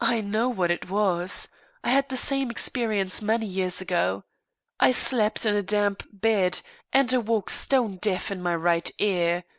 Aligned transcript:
I 0.00 0.22
know 0.22 0.48
what 0.48 0.70
it 0.70 0.88
was. 0.88 1.48
I 1.84 1.90
had 1.90 2.08
the 2.08 2.16
same 2.16 2.50
experience 2.50 3.20
many 3.20 3.44
years 3.44 3.82
ago. 3.82 4.24
I 4.80 4.90
slept 4.90 5.44
in 5.44 5.54
a 5.54 5.60
damp 5.60 6.02
bed, 6.10 6.62
and 6.94 7.12
awoke 7.12 7.50
stone 7.50 7.98
deaf 7.98 8.30
in 8.30 8.42
my 8.42 8.54
right 8.56 8.90
ear. 8.98 9.44